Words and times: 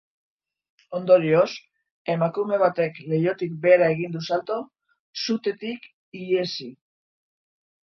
Ondorioz, 0.99 1.51
emakume 2.13 2.59
batek 2.63 2.97
leihotik 3.13 3.53
behera 3.67 3.91
egin 3.97 4.17
du 4.17 4.25
salto, 4.31 4.59
sutetik 5.27 5.89
ihesi. 6.25 6.71